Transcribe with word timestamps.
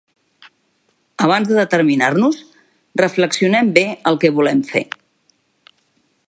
Abans 1.25 1.51
de 1.51 1.57
determinar-nos 1.59 2.39
reflexionem 3.03 3.71
bé 3.79 3.85
el 4.13 4.19
que 4.25 4.33
volem 4.41 4.65
fer. 4.73 4.85